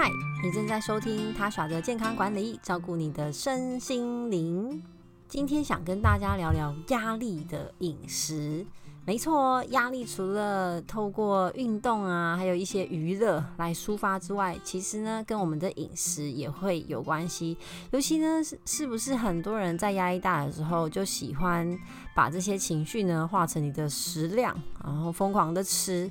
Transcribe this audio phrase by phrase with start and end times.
[0.00, 0.12] 嗨，
[0.44, 4.80] 你正在收听他耍的健康管理，照顾你的身心灵。
[5.26, 8.64] 今天想跟大家聊聊压力的饮食。
[9.04, 17.56] 没错，压力除了透过运动啊，还有一些娱乐来抒发之外，其实呢，跟我们的饮食也会有关系。
[17.90, 21.76] 尤其呢，是是不是很多人在压力大的时候，就喜欢
[22.14, 24.54] 把这些情绪呢化成你的食量，
[24.84, 26.08] 然后疯狂的吃。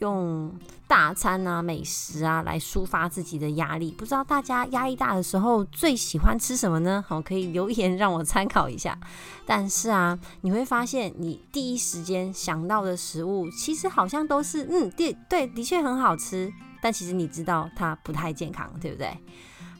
[0.00, 0.54] 用
[0.88, 7.04] 大餐啊、美食啊来抒发自己的压力，不知道大家压力大的时候最喜欢吃什么呢？
[7.06, 8.96] 好，可以留言让我参考一下。
[9.44, 19.18] 但是啊，你会发现你第一时间想到的食物，其实好像都是嗯，对对，的确很好吃，但其实你知道它不太健康，对不对？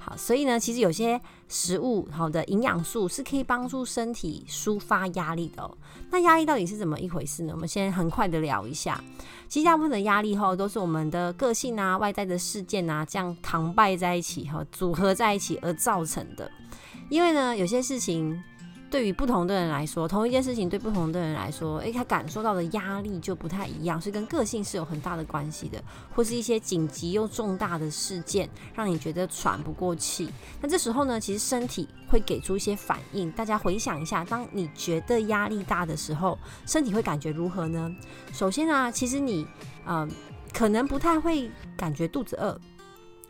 [0.09, 5.77] 好，所以呢，其实有些食物好的营养素是可以帮助身体抒发压力的哦。
[6.13, 7.53] 那压力到底是怎么一回事呢？
[7.53, 9.03] 我们先很快的聊一下。
[9.49, 16.49] 其实大部分的压力哈，都是我们的个性啊、外在的事件啊，这样扛败在一起哈，组合在一起而造成的。
[17.09, 18.41] 因为呢，有些事情。
[18.97, 25.79] 对于不同的人来说，同一件事情对不同的人来说，诶，他感受到的压力就不太一样，所以跟个性是有很大的关系的。
[26.15, 30.31] 或是一些紧急又重大的事件，让你觉得喘不过气。
[30.63, 33.31] 那这时候呢，其实身体会给出一些反应。
[33.33, 37.95] 大家回想一下，当你觉得压力大的时候，身体会感觉如何呢？
[38.33, 39.47] 首先啊，其实你
[39.85, 40.09] 呃，
[40.55, 42.59] 可能不太会感觉肚子饿。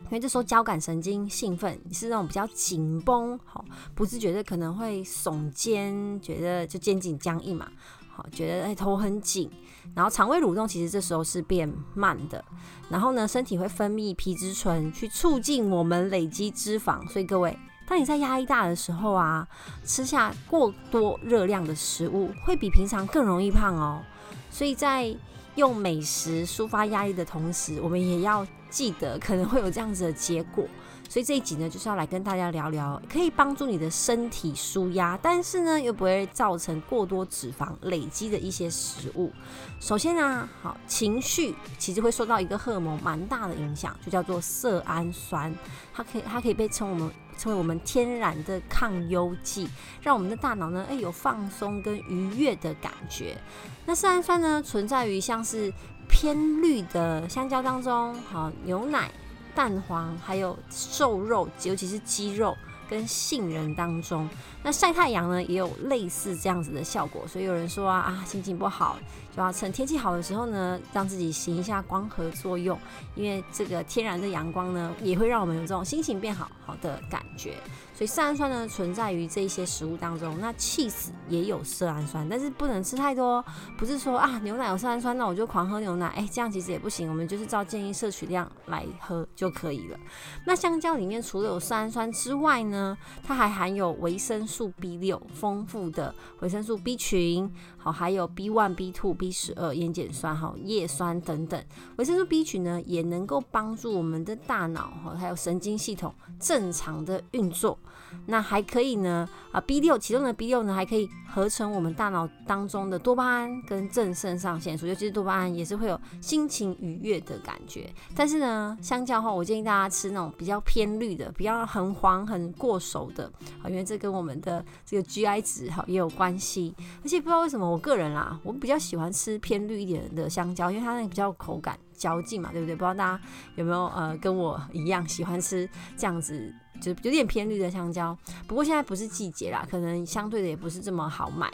[0.05, 7.67] 因为这时候交感神经兴奋，你是那种比较紧绷，好，不自觉的可能会耸肩，觉得就肩颈僵硬嘛，
[8.15, 9.51] 好，觉得哎头很紧，
[9.93, 12.41] 然后肠胃蠕动其实这时候是变慢的，
[12.89, 19.45] 然后呢，身体会分泌皮质醇去促进我们累积脂肪，所以各位，当你在压力大的时候啊，
[19.83, 24.01] 吃下过多热量的食物，会比平常更容易胖哦，
[24.49, 25.13] 所以在
[25.55, 28.47] 用美食抒发压力的同时，我们也要。
[28.69, 30.65] 记得可能会有这样子的结果，
[31.09, 39.31] 所以这一集呢，就是要来跟大家聊聊，可以帮助你的身体舒压，但是呢又不会造成过多脂肪累积的一些食物。
[39.79, 45.53] 首先呢，好，情绪其实会受到一个荷尔蒙蛮大的影响，就叫做色氨酸，
[45.93, 49.69] 它可以它可以被称我们称为我们天然的抗忧剂，
[50.01, 53.37] 让我们的大脑呢，哎，有放松跟愉悦的感觉。
[53.85, 55.71] 那色氨酸呢，存在于像是
[56.09, 59.11] 偏绿的香蕉当中，好，牛奶、
[59.53, 62.55] 蛋黄，还有瘦肉，尤其是鸡肉
[62.89, 64.27] 跟杏仁当中。
[64.63, 67.27] 那晒太阳呢，也有类似这样子的效果。
[67.27, 68.97] 所以有人说啊，啊，心情不好
[69.37, 72.75] 就要趁天气好的时候呢，让自己行一下光合作用，
[73.13, 77.53] 因为这个天然的阳光呢，也会让我们有这种心情变好好的感觉。
[77.93, 80.35] 所以色氨酸呢，存在于这一些食物当中。
[80.39, 83.43] 那 cheese 也有色氨酸，但是不能吃太多。
[83.77, 86.07] 不是说啊，牛奶有色氨酸，那我就狂喝牛奶。
[86.07, 87.07] 哎，这样其实也不行。
[87.07, 89.99] 我们就是照建议摄取量来喝就可以了。
[90.45, 101.63] 那香蕉里面除了有色氨酸之外呢，它还含有维生素 B 六，丰富的维生素 B 群，好，还有 B one、B two、B 十二、烟碱酸、哈叶酸等等。
[101.97, 107.77] 维生素 B 群呢，也能够帮助我们的大脑哈，还有神经系统正常的运作。
[108.25, 117.93] 那还可以呢，啊 B 六其中的 B 六呢，还可以合成我们大脑当中的多巴胺跟正肾上腺素，尤其是多巴胺也是会有心情愉悦的感觉。
[118.15, 123.25] 但是呢，相较后，我建议大家吃那种比较偏绿的，比较很黄很过熟的，
[123.61, 126.73] 啊，因为这跟我们的这个 GI 值哈也有关系。
[127.03, 132.75] 而且不知道为什么，我个人啦，我比较喜欢吃偏绿一点的香蕉，因为它那个比较口感嚼劲嘛，对不对？
[132.75, 133.23] 不知道大家
[133.55, 135.67] 有没有呃跟我一样喜欢吃
[135.97, 136.53] 这样子。
[136.79, 138.15] 就有点偏绿的香蕉，
[138.47, 141.51] 不过现在不是季节啦，可能相对的也不是这么好买。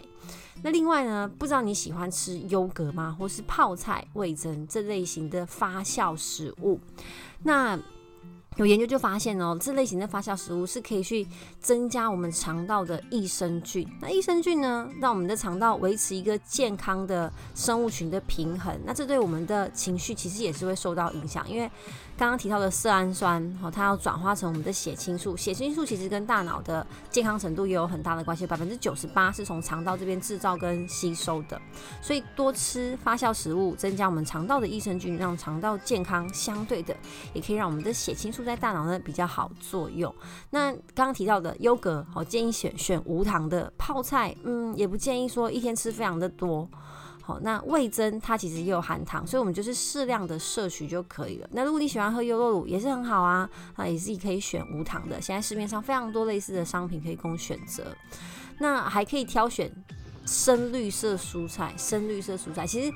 [0.61, 3.15] 那另外呢，不知道你喜欢吃优格吗？
[3.17, 6.77] 或是泡菜、味噌这类型的发酵食物？
[7.43, 7.79] 那
[8.57, 11.25] 有研究就发现哦，这类型的发酵食物是可以去
[11.59, 13.87] 增加我们肠道的益生菌。
[13.99, 18.79] 那益生菌呢，让我们的肠道维持一个健康的生物群的平衡。
[18.85, 21.69] 那这对我们的情绪其实也是会受到影响，因为
[22.15, 25.35] 刚刚提到的色氨酸，哦，它要转化成我们的血清素。
[25.35, 31.59] 血清素其实跟大脑的健康程度也有很大的关系，百分之九十八是从肠道这边制造跟吸收的。
[32.01, 36.31] 所以多吃发酵食物，增加我们肠道的益生菌，让肠道健康。
[36.33, 36.95] 相对的，
[37.33, 40.13] 也可以让我们的血清素在大脑呢比较好作用。
[40.51, 46.69] 那刚刚提到的优格，好，建议选选无糖的泡菜，嗯，也不建议说一天吃非常的多。
[47.25, 51.47] 好，那味增它其实也有含糖，所以我们就是适量的摄取就可以了。
[51.53, 55.21] 那如果你喜欢喝优酪乳，也是很好啊，那也是可以选无糖的。
[55.21, 57.85] 现在市面上非常多类似的商品可以供选择。
[58.59, 59.71] 那还可以挑选
[60.25, 62.93] 深绿色蔬菜，深绿色蔬菜其实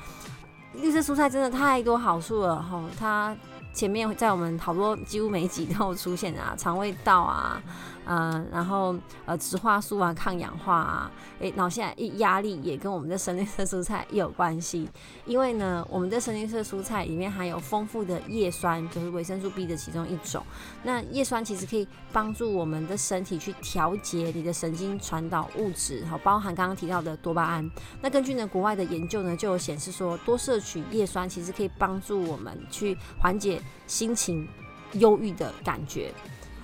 [0.74, 3.36] 绿色蔬菜真的太多好处了哈，它。
[3.74, 7.62] 前面在我们好多几乎每一集都有出现啊，肠胃道啊。
[8.08, 8.96] 呃，然后
[9.26, 14.88] 呃，植化素啊，抗氧化啊，诶，然后现在一压力也跟我们的深绿色蔬菜也有关系，
[15.26, 20.42] 因为呢， 我们的深绿色蔬菜里面含有丰富的叶酸，就是维生素 B 的其中一种。
[20.84, 27.70] 那叶酸其实可以帮助我们的身体去调节你的神经传导物质，好，包含刚刚提到的多巴胺。
[28.02, 34.48] 那根据呢国外的研究呢，就有显示说，多摄取叶酸其实可以帮助我们去缓解心情
[34.94, 36.14] 忧郁的感觉。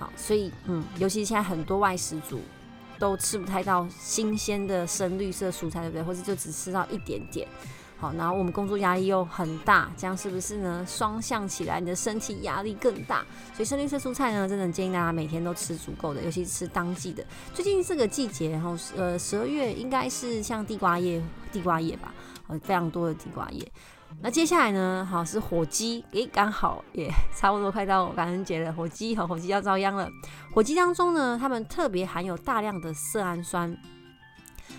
[0.04, 2.38] 好，所以嗯，尤其现在很多外食族
[2.98, 6.02] 都吃不太到新鲜的深绿色蔬菜，对不对？
[6.02, 7.48] 或者就只吃到一点点。
[7.96, 10.84] 好，然后我们工作压力又很大，这样是不是呢？
[10.86, 13.24] 双向起来，你的身体压力更大。
[13.54, 17.24] 所以深绿色蔬菜呢，真的建议大家每天都吃足够的，尤其是吃当季的。
[17.54, 22.12] 最近这个季节，然后呃十二月应该是像地瓜叶，地瓜叶吧，
[22.48, 23.66] 呃非常多的地瓜叶。
[24.20, 25.06] 那接下来呢？
[25.10, 30.08] 好，是火鸡，诶，刚好也 差不多快到感恩节了，火鸡和火鸡要遭殃了。
[30.54, 33.76] 火鸡当中呢，它们特别含有大量的色胺酸。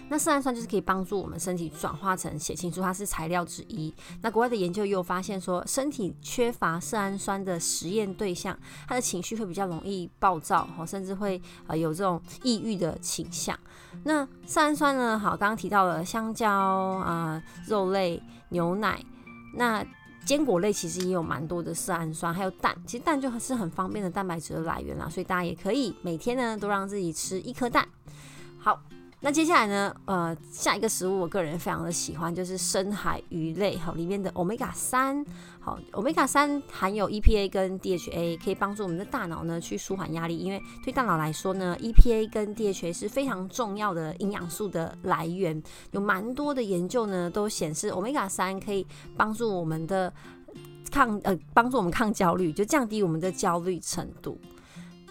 [0.09, 3.93] 那色胺酸就是可以帮助我们身体转化成血清素，它是材料之一。
[4.21, 13.55] 那国外的研究又发现说，身体缺乏色胺酸的实验对象，他的情绪会比较容易暴躁，甚至会呃有这种抑郁的倾向。
[14.03, 15.19] 那色胺酸呢？
[15.19, 18.99] 好，刚刚提到了香蕉啊、肉类、牛奶。
[19.55, 19.85] 那
[20.25, 27.87] 坚果类其实也有蛮多的色氨酸，还有蛋，其实蛋就是很方便的蛋白质的来源啦，所以大家也可以每天呢都让自己吃一颗蛋。
[28.57, 28.81] 好，
[29.25, 35.25] 那接下来呢，呃，下一个食物我个人非常的喜欢，就是深海鱼类，好，里面的欧米伽三。
[35.59, 40.37] 好，欧米伽三含有 EPA 跟 DHA，可以帮助我们的大脑呢去舒缓压力。
[40.37, 45.59] 因为对大脑来说呢，EPA 跟 DHA 是非常重要的营养素的来源。
[45.89, 48.85] 有蛮多的研究呢都显示，欧米伽三可以
[49.17, 50.13] 帮助我们的
[50.91, 54.39] 抗呃帮助我们抗焦虑，就降低我们的焦虑程度。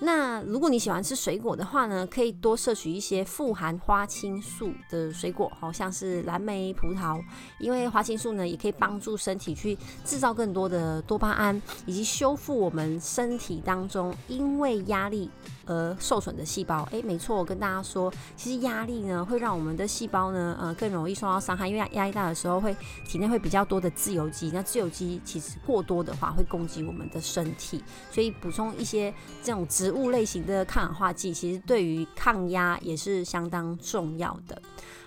[0.01, 7.23] 那如果你喜欢吃水果的话呢，可以多摄取一些富含花青素的水果，好像是蓝莓、葡萄，
[7.61, 15.31] 因为花青素呢也可以帮助身体去制造更多的多巴胺，以及修复我们身体当中因为压力
[15.67, 16.87] 而受损的细胞。
[16.91, 22.77] 诶，没错，我跟大家说，其实压力呢会让我们的细胞呢呃更容易受到伤害，因为压力大的时候会
[23.07, 29.13] 体内会比较多的自由基，那自由基其实过多的话会攻击我们的身体，所以补充一些
[29.43, 34.61] 这种植物类型的抗氧化剂，其实对于抗压也是相当重要的。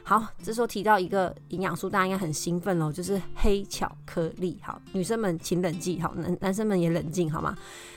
[0.10, 4.58] 好，这时候提到一个营养素，大家应该很兴奋哦，就是黑巧克力。
[4.64, 7.54] 好，女生们请冷静，好，男男生们也冷静好吗？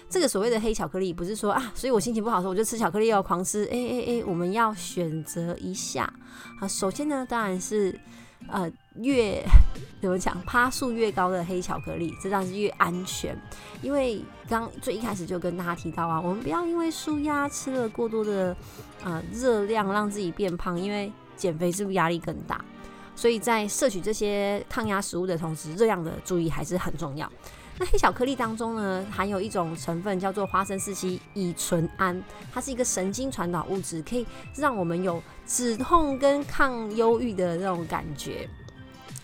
[0.09, 3.65] 这个所谓的黑巧克力，不是说啊，所以我心情不好的时候我就吃巧克力要狂吃。
[3.67, 6.13] 哎哎哎，我们要选择一下。
[6.59, 7.97] 好，首先呢，当然是。
[8.49, 9.45] 呃，越
[10.01, 13.39] 怎么讲，趴数越高的黑巧克力，这当然是越安全。
[13.83, 18.57] 因为刚最一开始就跟大家提到啊，我们不要因为舒压吃了过多的
[19.05, 22.63] 呃热量，让自己变胖，因为减肥是不是压力更大？
[23.17, 27.31] 所以在摄取这些抗压食物的同时，热量的注意还是很重要。
[27.79, 32.23] 那黑巧克力当中呢，含有一种成分叫做花生四烯乙醇胺，
[32.53, 38.49] 它是一个神经传导物质，可以让我们有止痛跟抗忧郁的那种感觉。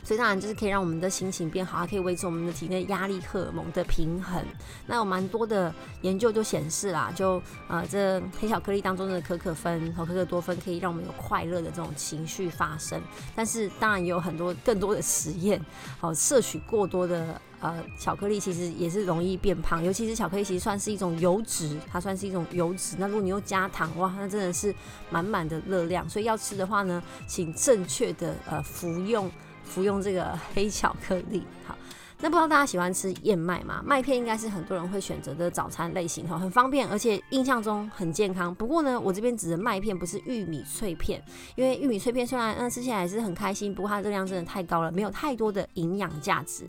[0.06, 4.40] 所以当然就是可以让我们的心情变好，还可以维持我们的体内压力荷尔蒙的平衡。
[4.86, 13.02] 那有蛮多的研究就显示啦，就呃这黑巧克力当中的可可酚和可可多酚可以让我们有快乐的这种情绪发生。
[13.34, 15.60] 但是当然也有很多更多的实验，
[15.98, 22.94] 好摄取过多的呃巧克力其实也是容易变胖，尤其是巧克力其实算是一种油脂，它算是一种油脂。
[22.96, 24.72] 那如果你又加糖，哇，那真的是
[25.10, 26.08] 满满的热量。
[26.08, 29.28] 所以要吃的话呢，请正确的呃服用。
[29.66, 31.76] 服用这个黑巧克力，好，
[32.20, 33.82] 那不知道大家喜欢吃燕麦吗？
[33.84, 38.54] 麦片应该是很多人会选择的早餐类型，哈，很方便，而且印象中很健康。
[38.54, 41.22] 不过呢，我这边指的麦片不是玉米脆片，
[41.56, 46.64] 因为玉米脆片虽然嗯吃起来还是很开心，不过它热量真的太高了，没有太多的营养价值。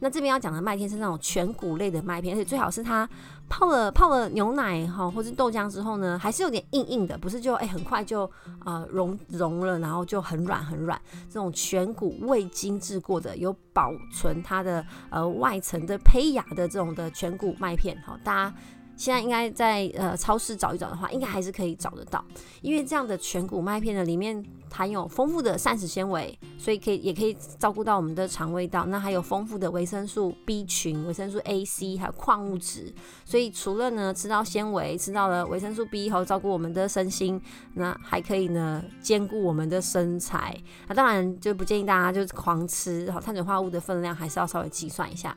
[0.00, 3.08] 那这边要讲的麦片是那种全谷类的麦片，而且最好是它。
[3.50, 8.30] 泡了泡了牛奶哈，或是豆浆之后呢，还是有点硬硬的，不是就哎、很快就
[8.64, 10.98] 呃融融了，然后就很软很软。
[11.28, 18.54] 这种全谷未精制过的，有保存它的呃外层的胚芽的这种的全谷麦片，好，大家。
[19.00, 22.22] 现在应该在呃超市找一找的话，应该还是可以找得到，
[22.60, 28.84] 因为这样的全谷麦片呢，里面含有丰富的膳食纤维，所以可以也可以照顾到我们的肠胃道。
[28.84, 32.92] 那还有丰富的维生素 B 群、维生素 A、C，还有矿物质。
[33.24, 37.40] 所以除了呢吃到纤维，吃到了维生素 B 后照顾我们的身心，
[37.72, 40.54] 那还可以呢兼顾我们的身材。
[40.88, 45.34] 那当然就不建议大家就是狂吃，好，碳水化合物的分量还是要稍微计算一下。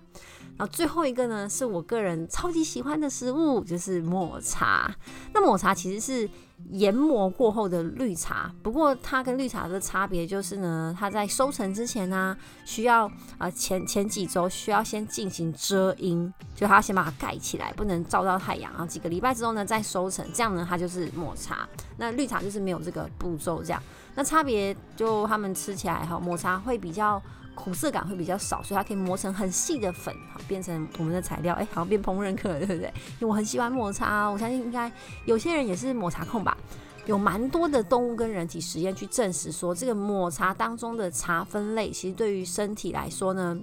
[0.55, 4.89] 然后最后一个呢，是我个人超级喜欢的食物，就是抹茶。
[5.33, 6.29] 那抹茶其实是
[6.69, 21.67] 研磨过后的绿茶，不过它跟绿茶的差别就是呢，它在收成之前呢、需要啊、前前几周需要先进行遮阴，就它先把它盖起来，不能照到太阳，然后几个礼拜之后呢再收成，这样呢它就是抹茶。
[21.97, 23.83] 那绿茶就是没有这个步骤，这样。
[24.15, 27.21] 那差别就他们吃起来哈，抹茶会比较。
[27.55, 31.53] 苦涩感会比较少，所以它可以磨成很细的粉，好变成我们的材料。
[31.55, 32.91] 哎、好像变烹饪课了，对不对？
[33.19, 34.91] 因为我很喜欢抹茶，我相信应该
[35.25, 36.57] 有些人也是抹茶控吧。
[37.05, 43.59] 有蛮多的动物跟人体实验去证实说，这个抹茶当中的茶分类，其实对于身体来说呢。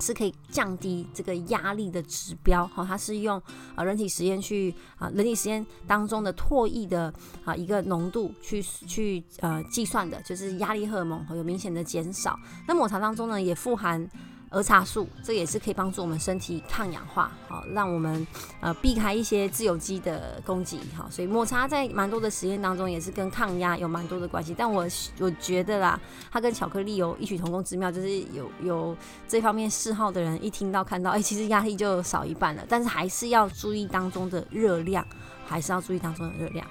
[0.00, 3.40] 是可以降低这个压力的指标，哈，它是用
[3.74, 7.12] 啊人体实验去啊人体实验当中的唾液的
[7.44, 12.38] 啊一个浓度去去呃计算的，就是压力荷尔蒙有明显的减少。
[12.66, 14.08] 那抹茶当中呢也富含。
[14.50, 18.26] 儿茶素，这也是可以帮助我们身体抗氧化，好，让我们
[18.60, 24.54] 呃避开一些自由基的攻击，好，所以抹茶在蛮多的实验当中也是跟抗压有蛮多的关系。
[24.56, 24.86] 但我
[25.18, 26.00] 我觉得啦，
[26.30, 32.64] 它跟巧克力有异曲同工之妙，就是有有这方面嗜好的人一听到看到，哎、其实压力就少一半了。
[32.68, 35.06] 但是还是要注意当中的热量，
[35.46, 36.66] 还是要注意当中的热量。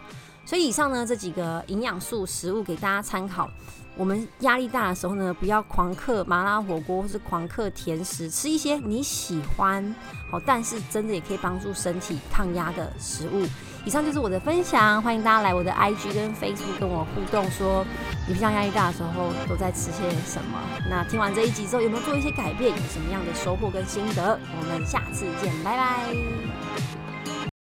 [0.46, 3.50] 所以以上呢这几个营养素食物给大家参考。
[3.98, 9.96] 我们压力大的时候呢，不要狂嗑麻辣火锅或是狂嗑甜食，吃一些你喜欢
[10.30, 13.44] 好，但是真的也可以帮助身体抗压的食物。
[13.86, 17.86] 以上就是我的分享，欢迎大家来我的 IG 跟 Facebook 跟我互动，说
[18.28, 20.60] 你平常压力大的时候都在吃些什么？
[20.90, 22.70] 那听完这一集之后，有没有做一些改变？
[22.72, 24.38] 有什么样的收获跟心得？
[24.60, 26.47] 我们下次见，拜拜。